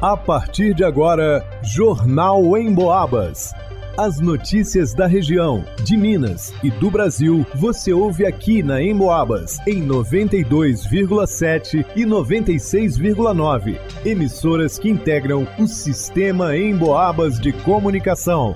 [0.00, 3.54] A partir de agora, Jornal em Boabas.
[3.96, 9.82] As notícias da região, de Minas e do Brasil, você ouve aqui na Emboabas, em
[9.86, 13.78] 92,7 e 96,9.
[14.04, 18.54] Emissoras que integram o sistema Emboabas de comunicação.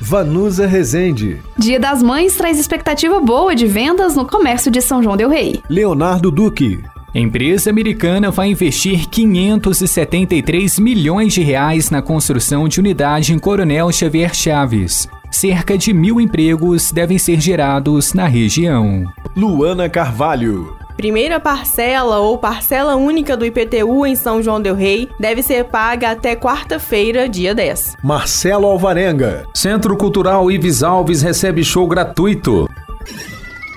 [0.00, 1.42] Vanusa Rezende.
[1.58, 5.60] Dia das Mães traz expectativa boa de vendas no comércio de São João Del Rei.
[5.68, 6.80] Leonardo Duque.
[7.14, 14.32] Empresa americana vai investir 573 milhões de reais na construção de unidade em Coronel Xavier
[14.32, 15.08] Chaves.
[15.28, 19.04] Cerca de mil empregos devem ser gerados na região.
[19.36, 20.76] Luana Carvalho.
[20.96, 26.10] Primeira parcela ou parcela única do IPTU em São João Del Rei deve ser paga
[26.10, 27.96] até quarta-feira, dia 10.
[28.04, 29.46] Marcelo Alvarenga.
[29.52, 32.68] Centro Cultural Ives Alves recebe show gratuito.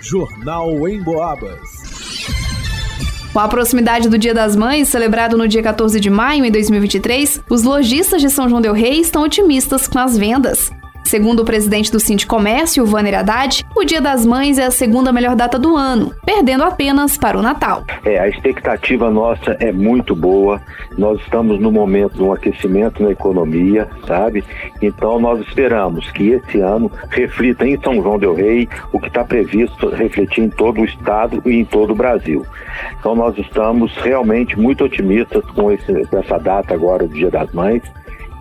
[0.01, 1.82] Jornal em Boabas.
[3.33, 7.41] Com a proximidade do Dia das Mães, celebrado no dia 14 de maio em 2023,
[7.49, 10.71] os lojistas de São João Del Rei estão otimistas com as vendas.
[11.13, 15.13] Segundo o presidente do Cinti Comércio, Vanner Haddad, o Dia das Mães é a segunda
[15.13, 17.83] melhor data do ano, perdendo apenas para o Natal.
[18.03, 20.59] É, a expectativa nossa é muito boa.
[20.97, 24.43] Nós estamos no momento de um aquecimento na economia, sabe?
[24.81, 29.23] Então nós esperamos que esse ano reflita em São João del Rei o que está
[29.23, 32.43] previsto refletir em todo o estado e em todo o Brasil.
[32.99, 37.83] Então nós estamos realmente muito otimistas com esse, essa data agora do Dia das Mães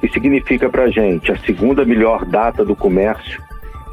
[0.03, 3.41] que significa para a gente a segunda melhor data do comércio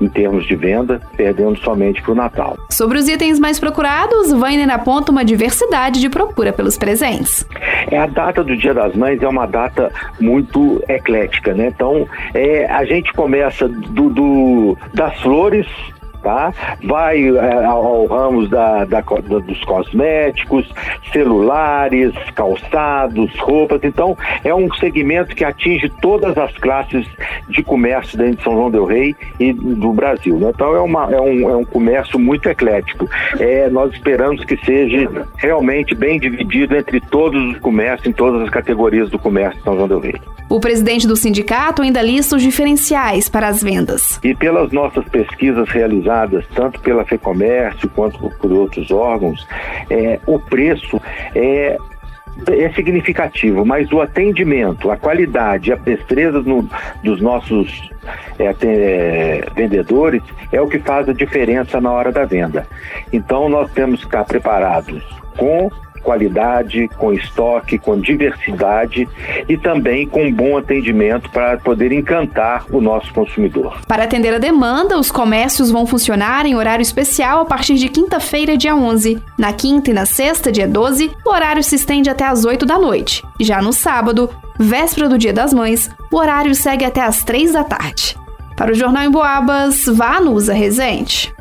[0.02, 2.58] em termos de venda, perdendo somente para o Natal.
[2.70, 7.46] Sobre os itens mais procurados, Vainer aponta uma diversidade de procura pelos presentes.
[7.92, 11.68] É a data do Dia das Mães é uma data muito eclética, né?
[11.68, 15.68] Então, é, a gente começa do, do das flores
[16.22, 16.54] tá?
[16.84, 20.70] Vai é, ao ramo da, da, dos cosméticos,
[21.12, 23.82] celulares, calçados, roupas.
[23.84, 27.08] Então, é um segmento que atinge todas as classes
[27.50, 30.38] de comércio dentro de São João del Rei e do Brasil.
[30.38, 30.52] Né?
[30.54, 33.10] Então, é, uma, é, um, é um comércio muito eclético.
[33.40, 38.50] É, nós esperamos que seja realmente bem dividido entre todos os comércios, em todas as
[38.50, 40.16] categorias do comércio de São João del Rei.
[40.50, 44.20] O presidente do sindicato ainda lista os diferenciais para as vendas.
[44.24, 46.10] E pelas nossas pesquisas realizadas,
[46.56, 49.48] tanto pela FEComércio quanto por outros órgãos,
[49.90, 51.02] é, o preço
[51.36, 51.78] é
[52.48, 56.70] é significativo, mas o atendimento, a qualidade, a destreza no,
[57.04, 57.90] dos nossos
[58.38, 60.22] é, é, vendedores
[60.52, 62.66] é o que faz a diferença na hora da venda.
[63.12, 65.04] Então nós temos que estar preparados
[65.38, 69.08] com qualidade, com estoque, com diversidade
[69.48, 73.80] e também com bom atendimento para poder encantar o nosso consumidor.
[73.88, 78.58] Para atender a demanda, os comércios vão funcionar em horário especial a partir de quinta-feira,
[78.58, 79.22] dia 11.
[79.38, 82.78] Na quinta e na sexta, dia 12, o horário se estende até às 8 da
[82.78, 83.24] noite.
[83.40, 87.64] Já no sábado, véspera do Dia das Mães, o horário segue até às 3 da
[87.64, 88.18] tarde.
[88.56, 91.34] Para o Jornal em Boabas, vá no Usa Resente.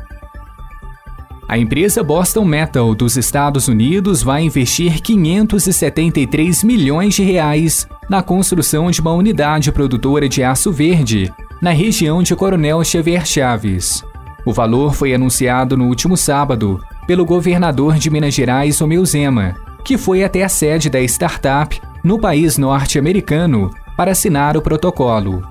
[1.49, 8.91] A empresa Boston Metal dos Estados Unidos vai investir 573 milhões de reais na construção
[8.91, 14.05] de uma unidade produtora de aço verde na região de Coronel Xavier Chaves.
[14.45, 19.97] O valor foi anunciado no último sábado pelo governador de Minas Gerais, Romeu Zema, que
[19.97, 25.41] foi até a sede da startup no país norte-americano para assinar o protocolo.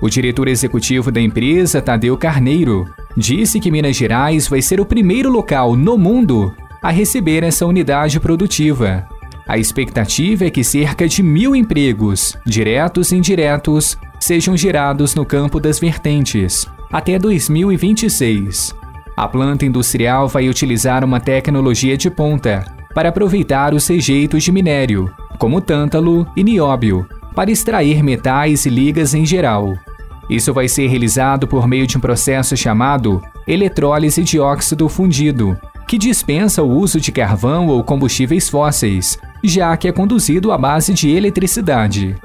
[0.00, 5.30] O diretor executivo da empresa, Tadeu Carneiro, disse que Minas Gerais vai ser o primeiro
[5.30, 9.06] local no mundo a receber essa unidade produtiva.
[9.46, 15.60] A expectativa é que cerca de mil empregos, diretos e indiretos, sejam gerados no campo
[15.60, 18.74] das vertentes até 2026.
[19.16, 22.64] A planta industrial vai utilizar uma tecnologia de ponta
[22.94, 29.12] para aproveitar os rejeitos de minério, como tântalo e nióbio, para extrair metais e ligas
[29.12, 29.74] em geral.
[30.28, 35.98] Isso vai ser realizado por meio de um processo chamado eletrólise de óxido fundido, que
[35.98, 41.10] dispensa o uso de carvão ou combustíveis fósseis, já que é conduzido à base de
[41.10, 42.16] eletricidade.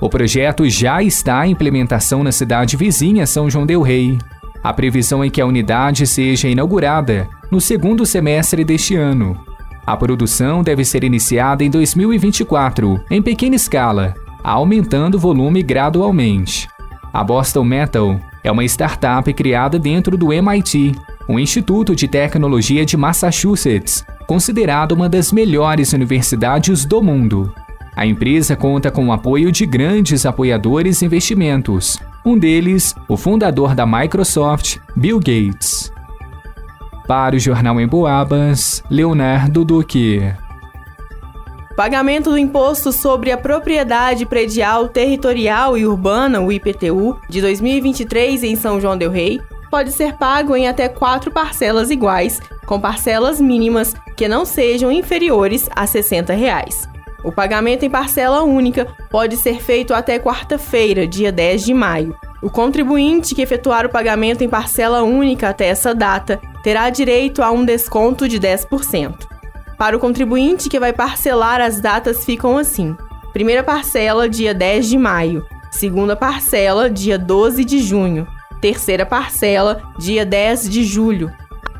[0.00, 4.18] O projeto já está em implementação na cidade vizinha São João del Rei.
[4.62, 9.38] A previsão é que a unidade seja inaugurada no segundo semestre deste ano.
[9.86, 16.68] A produção deve ser iniciada em 2024, em pequena escala, aumentando o volume gradualmente.
[17.12, 20.92] A Boston Metal é uma startup criada dentro do MIT,
[21.28, 27.52] um instituto de tecnologia de Massachusetts, considerado uma das melhores universidades do mundo.
[27.94, 33.74] A empresa conta com o apoio de grandes apoiadores e investimentos, um deles, o fundador
[33.74, 35.92] da Microsoft, Bill Gates.
[37.06, 40.22] Para o Jornal em Boabas, Leonardo Duque.
[41.76, 48.56] Pagamento do Imposto sobre a Propriedade Predial Territorial e Urbana, o IPTU, de 2023 em
[48.56, 49.40] São João del Rei,
[49.70, 55.66] pode ser pago em até quatro parcelas iguais, com parcelas mínimas que não sejam inferiores
[55.74, 56.86] a 60 reais.
[57.24, 62.14] O pagamento em parcela única pode ser feito até quarta-feira, dia 10 de maio.
[62.42, 67.50] O contribuinte que efetuar o pagamento em parcela única até essa data terá direito a
[67.50, 69.31] um desconto de 10%.
[69.82, 72.96] Para o contribuinte que vai parcelar, as datas ficam assim:
[73.32, 78.24] primeira parcela, dia 10 de maio, segunda parcela, dia 12 de junho,
[78.60, 81.32] terceira parcela, dia 10 de julho,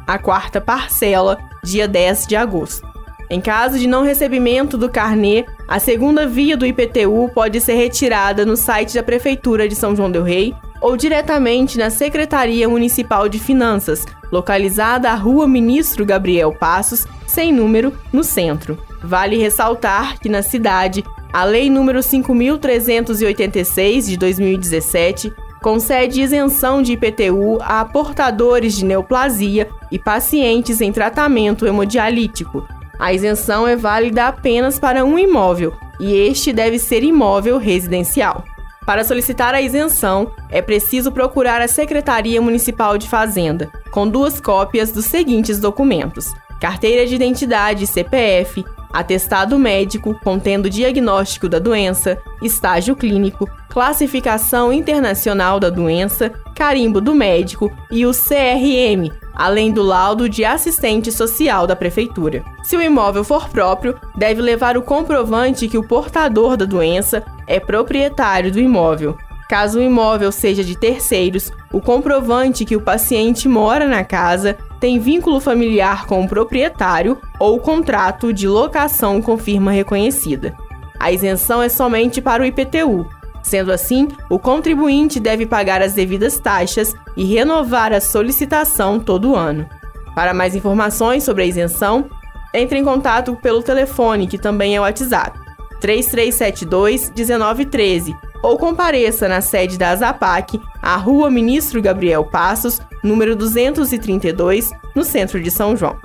[0.05, 2.85] a quarta parcela, dia 10 de agosto.
[3.31, 8.45] Em caso de não recebimento do carnê, a segunda via do IPTU pode ser retirada
[8.45, 13.39] no site da Prefeitura de São João Del Rei ou diretamente na Secretaria Municipal de
[13.39, 18.77] Finanças, localizada à Rua Ministro Gabriel Passos, sem número, no centro.
[19.03, 25.33] Vale ressaltar que na cidade, a Lei nº 5386 de 2017
[25.63, 32.67] concede isenção de IPTU a portadores de neoplasia e pacientes em tratamento hemodialítico.
[32.99, 38.45] A isenção é válida apenas para um imóvel, e este deve ser imóvel residencial.
[38.85, 44.91] Para solicitar a isenção, é preciso procurar a Secretaria Municipal de Fazenda, com duas cópias
[44.91, 46.33] dos seguintes documentos:
[46.63, 55.69] carteira de identidade CPF, atestado médico contendo diagnóstico da doença, estágio clínico, classificação internacional da
[55.69, 62.45] doença, carimbo do médico e o CRM, além do laudo de assistente social da prefeitura.
[62.63, 67.59] Se o imóvel for próprio, deve levar o comprovante que o portador da doença é
[67.59, 69.19] proprietário do imóvel.
[69.49, 74.99] Caso o imóvel seja de terceiros, o comprovante que o paciente mora na casa tem
[74.99, 80.55] vínculo familiar com o proprietário ou contrato de locação com firma reconhecida.
[81.01, 83.09] A isenção é somente para o IPTU.
[83.43, 89.67] Sendo assim, o contribuinte deve pagar as devidas taxas e renovar a solicitação todo ano.
[90.15, 92.09] Para mais informações sobre a isenção,
[92.55, 95.39] entre em contato pelo telefone, que também é o WhatsApp,
[95.81, 104.73] 3372 1913 ou compareça na sede da Zapac, a Rua Ministro Gabriel Passos, número 232,
[104.95, 105.97] no centro de São João.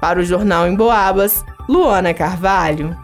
[0.00, 2.96] Para o Jornal em Boabas, Luana Carvalho.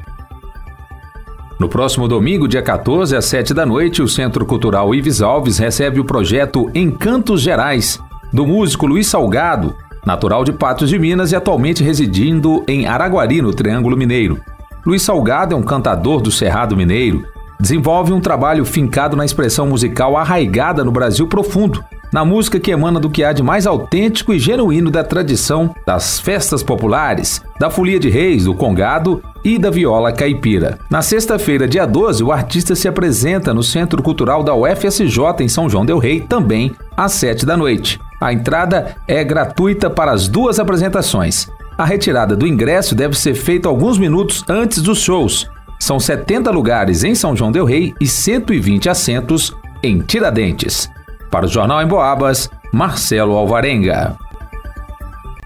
[1.58, 5.98] No próximo domingo, dia 14, às 7 da noite, o Centro Cultural Ives Alves recebe
[5.98, 8.00] o projeto Encantos Gerais,
[8.32, 9.75] do músico Luiz Salgado,
[10.06, 14.40] natural de Patos de Minas e atualmente residindo em Araguari, no Triângulo Mineiro.
[14.86, 17.25] Luiz Salgado é um cantador do Cerrado Mineiro,
[17.58, 22.99] desenvolve um trabalho fincado na expressão musical arraigada no Brasil profundo, na música que emana
[22.99, 27.99] do que há de mais autêntico e genuíno da tradição das festas populares, da folia
[27.99, 30.78] de reis, do congado e da viola caipira.
[30.90, 35.69] Na sexta-feira, dia 12, o artista se apresenta no Centro Cultural da UFSJ em São
[35.69, 38.00] João del Rei, também às 7 da noite.
[38.20, 41.49] A entrada é gratuita para as duas apresentações.
[41.76, 47.04] A retirada do ingresso deve ser feita alguns minutos antes dos shows, são 70 lugares
[47.04, 50.90] em São João Del Rei e 120 assentos em Tiradentes.
[51.30, 54.16] Para o Jornal em Boabas, Marcelo Alvarenga.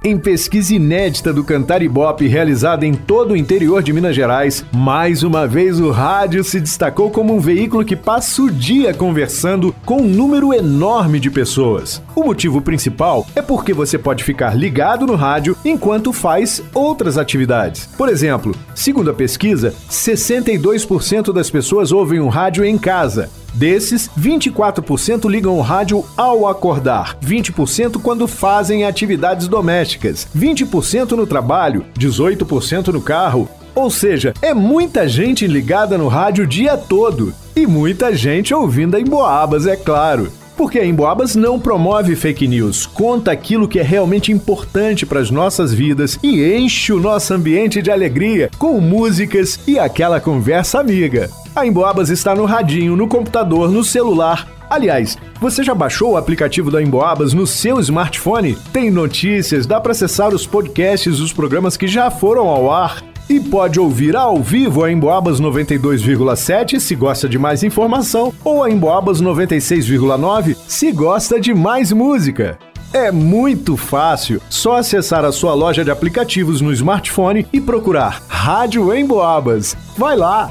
[0.04, 5.22] Em pesquisa inédita do Cantar Ibope realizada em todo o interior de Minas Gerais, mais
[5.22, 9.98] uma vez o rádio se destacou como um veículo que passa o dia conversando com
[9.98, 12.02] um número enorme de pessoas.
[12.16, 17.88] O motivo principal é porque você pode ficar ligado no rádio enquanto faz outras atividades.
[17.96, 25.28] Por exemplo, segundo a pesquisa, 62% das pessoas ouvem o rádio em casa, Desses, 24%
[25.30, 33.00] ligam o rádio ao acordar, 20% quando fazem atividades domésticas, 20% no trabalho, 18% no
[33.00, 33.48] carro.
[33.74, 37.32] Ou seja, é muita gente ligada no rádio o dia todo.
[37.56, 40.30] E muita gente ouvindo em Boabas, é claro.
[40.56, 45.30] Porque a Emboabas não promove fake news, conta aquilo que é realmente importante para as
[45.30, 51.30] nossas vidas e enche o nosso ambiente de alegria com músicas e aquela conversa amiga.
[51.54, 54.48] A Emboabas está no radinho, no computador, no celular.
[54.70, 58.56] Aliás, você já baixou o aplicativo da Emboabas no seu smartphone?
[58.72, 63.02] Tem notícias, dá para acessar os podcasts dos programas que já foram ao ar.
[63.28, 68.70] E pode ouvir ao vivo a Emboabas 92,7 se gosta de mais informação, ou a
[68.70, 72.58] Emboabas 96,9 se gosta de mais música.
[72.94, 78.94] É muito fácil, só acessar a sua loja de aplicativos no smartphone e procurar Rádio
[78.94, 79.76] Emboabas.
[79.98, 80.50] Vai lá!